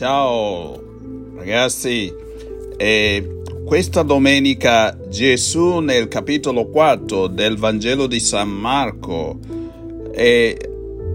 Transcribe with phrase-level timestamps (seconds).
[0.00, 0.80] Ciao
[1.36, 2.10] ragazzi,
[2.78, 9.38] eh, questa domenica Gesù nel capitolo 4 del Vangelo di San Marco
[10.12, 10.56] eh,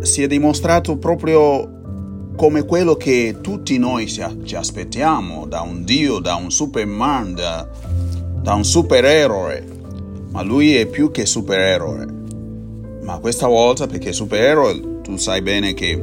[0.01, 4.21] si è dimostrato proprio come quello che tutti noi ci
[4.55, 7.67] aspettiamo da un Dio, da un Superman, da,
[8.39, 9.65] da un supereroe,
[10.29, 12.05] ma lui è più che supereroe.
[13.01, 15.99] Ma questa volta, perché supereroe, tu sai bene che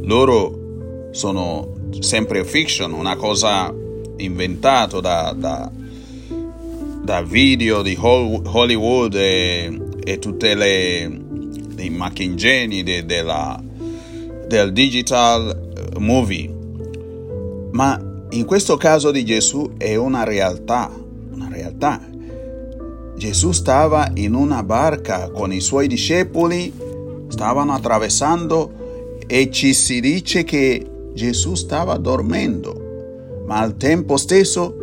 [0.00, 3.72] loro sono sempre fiction, una cosa
[4.16, 5.70] inventata da, da,
[7.02, 11.20] da, video di Hollywood e, e tutte le
[11.90, 13.24] macchingeni de, de
[14.46, 16.50] del digital movie.
[17.72, 18.00] Ma
[18.30, 20.90] in questo caso di Gesù è una realtà,
[21.32, 22.00] una realtà.
[23.16, 26.72] Gesù stava in una barca con i suoi discepoli,
[27.28, 28.80] stavano attraversando
[29.26, 34.76] e ci si dice che Gesù stava dormendo, ma al tempo stesso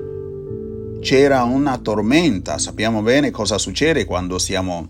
[0.99, 2.57] c'era una tormenta.
[2.57, 4.87] Sappiamo bene cosa succede quando siamo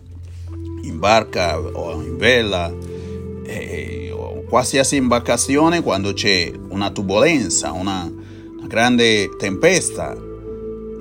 [0.83, 2.73] in barca o in vela
[3.45, 8.11] eh, o qualsiasi imbarcazione quando c'è una turbolenza, una,
[8.57, 10.15] una grande tempesta,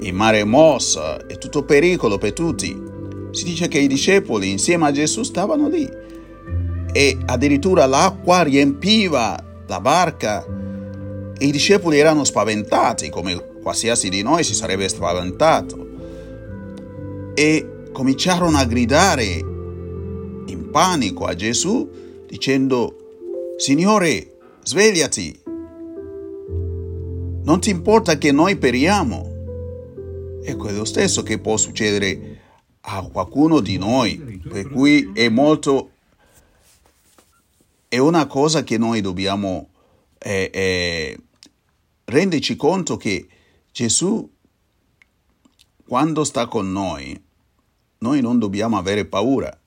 [0.01, 2.87] il mare è mosso, è tutto pericolo per tutti.
[3.31, 5.89] Si dice che i discepoli insieme a Gesù stavano lì
[6.93, 10.45] e addirittura l'acqua riempiva la barca
[11.41, 15.87] i discepoli erano spaventati, come qualsiasi di noi si sarebbe spaventato.
[17.35, 21.89] E cominciarono a gridare in panico a Gesù
[22.27, 22.97] dicendo,
[23.57, 25.43] Signore, svegliati,
[27.45, 29.27] non ti importa che noi periamo.
[30.43, 32.41] È quello stesso che può succedere
[32.81, 35.91] a qualcuno di noi, per cui è molto
[37.89, 39.70] è una cosa che noi dobbiamo
[40.19, 41.19] eh, eh,
[42.05, 43.27] renderci conto che
[43.72, 44.31] Gesù,
[45.86, 47.19] quando sta con noi,
[47.98, 49.59] noi non dobbiamo avere paura.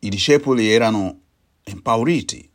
[0.00, 1.20] I discepoli erano
[1.64, 2.50] impauriti,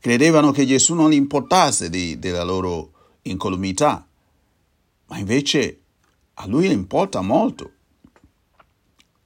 [0.00, 2.92] credevano che Gesù non importasse di, della loro
[3.22, 4.06] incolumità,
[5.06, 5.80] ma invece
[6.34, 7.72] a lui importa molto.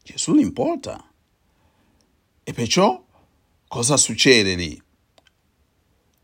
[0.03, 1.03] Gesù importa.
[2.43, 3.04] E perciò
[3.75, 4.81] Cosa succede lì?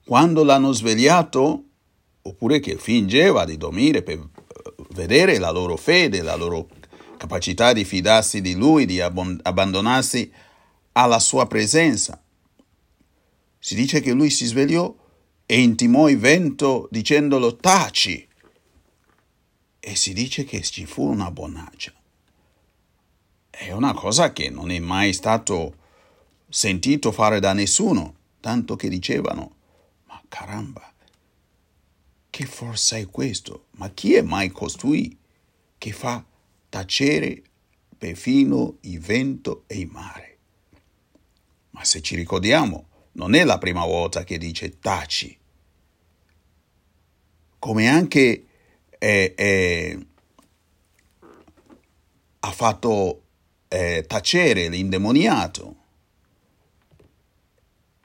[0.05, 1.65] Quando l'hanno svegliato,
[2.22, 4.28] oppure che fingeva di dormire per eh,
[4.91, 6.69] vedere la loro fede, la loro
[7.16, 10.33] capacità di fidarsi di lui, di abbandonarsi
[10.93, 12.22] alla sua presenza.
[13.59, 14.94] Si dice che lui si svegliò
[15.44, 18.28] e intimò il vento dicendolo taci.
[19.81, 21.93] E si dice che ci fu una bonaccia.
[23.50, 25.78] È una cosa che non è mai stato
[26.50, 29.56] sentito fare da nessuno, tanto che dicevano,
[30.06, 30.93] ma caramba,
[32.28, 33.66] che forza è questo?
[33.72, 35.16] Ma chi è mai costui
[35.78, 36.25] che fa
[36.69, 37.43] tacere
[37.97, 40.38] perfino il vento e il mare?
[41.71, 45.38] Ma se ci ricordiamo, non è la prima volta che dice taci,
[47.59, 48.47] come anche
[48.99, 50.06] eh, eh,
[52.41, 53.22] ha fatto
[53.69, 55.79] eh, tacere l'indemoniato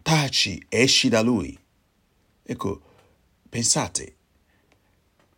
[0.06, 1.58] taci, esci da lui.
[2.44, 2.82] Ecco,
[3.50, 4.16] pensate,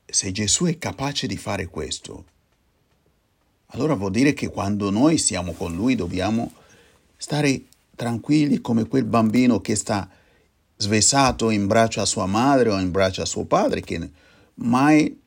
[0.05, 2.25] se Gesù è capace di fare questo,
[3.67, 6.51] allora vuol dire che quando noi siamo con lui dobbiamo
[7.16, 7.63] stare
[7.95, 10.09] tranquilli come quel bambino che sta
[10.75, 14.11] svesato in braccio a sua madre o in braccio a suo padre, che
[14.56, 15.17] mai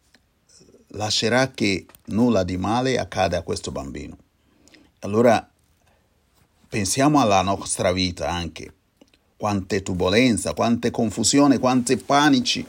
[0.88, 4.18] lascerà che nulla di male accada a questo bambino.
[4.98, 5.50] Allora
[6.68, 8.74] pensiamo alla nostra vita anche
[9.40, 12.62] quante turbulenze, quante confusione, quante panici,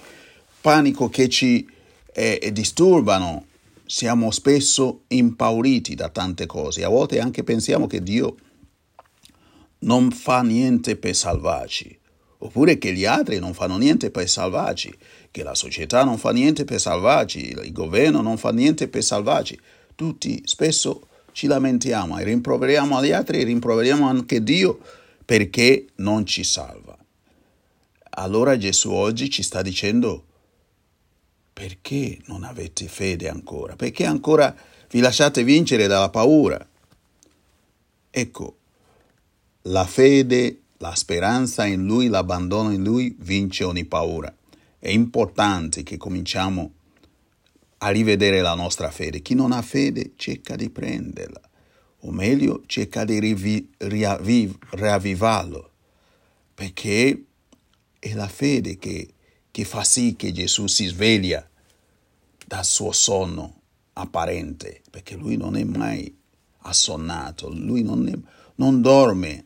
[0.62, 1.68] panico che ci
[2.14, 3.48] eh, disturbano.
[3.86, 6.86] Siamo spesso impauriti da tante cose.
[6.86, 8.38] A volte anche pensiamo che Dio
[9.80, 12.00] non fa niente per salvarci,
[12.38, 14.98] oppure che gli altri non fanno niente per salvarci,
[15.30, 19.60] che la società non fa niente per salvarci, il governo non fa niente per salvarci.
[19.94, 24.80] Tutti spesso ci lamentiamo e rimproveriamo agli altri e rimproveriamo anche Dio
[25.32, 26.94] perché non ci salva.
[28.16, 30.26] Allora Gesù oggi ci sta dicendo
[31.54, 33.78] perché non avete fede ancora?
[33.78, 34.54] Perché ancora
[34.90, 36.68] vi lasciate vincere dalla paura?
[38.10, 38.58] Ecco,
[39.62, 44.36] la fede, la speranza in Lui, l'abbandono in Lui vince ogni paura.
[44.78, 46.74] È importante che cominciamo
[47.78, 49.22] a rivedere la nostra fede.
[49.22, 51.51] Chi non ha fede cerca di prenderla
[52.02, 55.72] o meglio cerca di rivi, riaviv, riavvivarlo,
[56.54, 57.26] perché
[58.00, 59.14] è la fede che
[59.52, 61.48] che fa sì che Gesù si sveglia
[62.48, 63.60] dal suo sonno
[63.94, 66.18] apparente, perché lui non è mai
[66.60, 68.14] assonnato, lui non, è,
[68.56, 69.46] non dorme,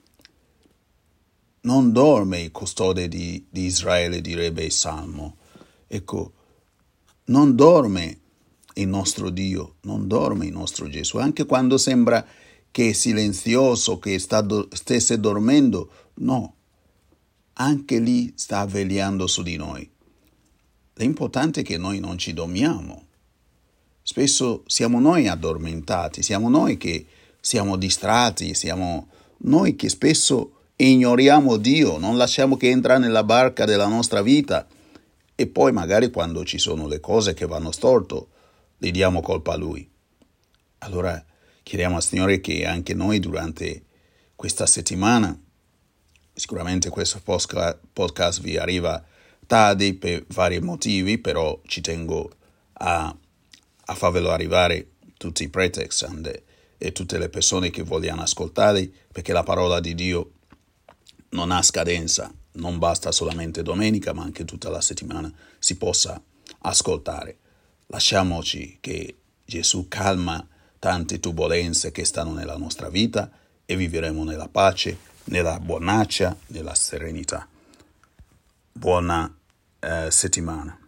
[1.61, 5.37] non dorme il custode di, di Israele, direbbe il Salmo.
[5.87, 6.33] Ecco,
[7.25, 8.19] non dorme
[8.75, 12.25] il nostro Dio, non dorme il nostro Gesù, anche quando sembra
[12.71, 16.55] che è silenzioso, che sta, stesse dormendo, no,
[17.53, 19.89] anche lì sta vegliando su di noi.
[20.95, 23.03] L'importante è che noi non ci dormiamo.
[24.01, 27.05] Spesso siamo noi addormentati, siamo noi che
[27.39, 29.07] siamo distratti, siamo
[29.37, 34.67] noi che spesso ignoriamo Dio, non lasciamo che entra nella barca della nostra vita
[35.33, 38.29] e poi magari quando ci sono le cose che vanno storto,
[38.77, 39.89] gli diamo colpa a Lui.
[40.79, 41.23] Allora
[41.63, 43.83] chiediamo al Signore che anche noi durante
[44.35, 45.37] questa settimana,
[46.33, 49.03] sicuramente questo podcast vi arriva
[49.47, 52.31] tardi per vari motivi, però ci tengo
[52.73, 53.15] a,
[53.85, 56.43] a farvelo arrivare tutti i pretext and,
[56.77, 60.31] e tutte le persone che vogliono ascoltare, perché la parola di Dio
[61.29, 66.21] non ha scadenza, non basta solamente domenica, ma anche tutta la settimana si possa
[66.59, 67.37] ascoltare.
[67.87, 69.15] Lasciamoci che
[69.45, 70.45] Gesù calma
[70.79, 73.29] tante turbulenze che stanno nella nostra vita
[73.65, 77.47] e vivremo nella pace, nella buonaccia, nella serenità.
[78.71, 79.33] Buona
[79.79, 80.84] eh, settimana.